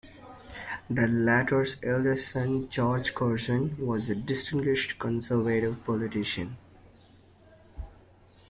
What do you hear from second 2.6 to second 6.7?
George Curzon was a distinguished Conservative politician.